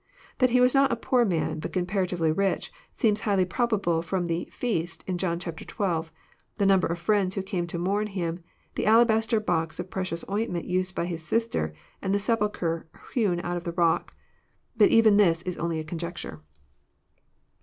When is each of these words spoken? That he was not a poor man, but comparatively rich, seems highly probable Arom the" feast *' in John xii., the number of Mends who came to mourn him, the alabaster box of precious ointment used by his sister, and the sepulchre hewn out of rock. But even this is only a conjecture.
That 0.39 0.49
he 0.49 0.59
was 0.59 0.73
not 0.73 0.91
a 0.91 0.95
poor 0.95 1.23
man, 1.23 1.59
but 1.59 1.73
comparatively 1.73 2.31
rich, 2.31 2.71
seems 2.91 3.19
highly 3.21 3.45
probable 3.45 4.01
Arom 4.01 4.25
the" 4.25 4.45
feast 4.51 5.03
*' 5.05 5.07
in 5.07 5.19
John 5.19 5.39
xii., 5.39 5.51
the 5.51 6.65
number 6.65 6.87
of 6.87 7.07
Mends 7.07 7.35
who 7.35 7.43
came 7.43 7.67
to 7.67 7.77
mourn 7.77 8.07
him, 8.07 8.39
the 8.73 8.87
alabaster 8.87 9.39
box 9.39 9.79
of 9.79 9.91
precious 9.91 10.25
ointment 10.27 10.65
used 10.65 10.95
by 10.95 11.05
his 11.05 11.21
sister, 11.21 11.75
and 12.01 12.15
the 12.15 12.17
sepulchre 12.17 12.87
hewn 13.13 13.41
out 13.41 13.57
of 13.57 13.77
rock. 13.77 14.15
But 14.75 14.89
even 14.89 15.17
this 15.17 15.43
is 15.43 15.57
only 15.59 15.77
a 15.79 15.83
conjecture. 15.83 16.41